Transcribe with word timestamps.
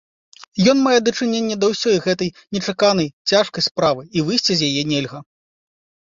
Ён 0.71 0.77
мае 0.85 0.95
дачыненне 1.07 1.55
да 1.63 1.67
ўсёй 1.73 1.97
гэтай 2.05 2.29
нечаканай, 2.57 3.07
цяжкай 3.33 3.65
справы, 3.67 4.03
і 4.17 4.23
выйсці 4.31 4.53
з 4.63 4.71
яе 4.71 4.83
нельга. 4.93 5.19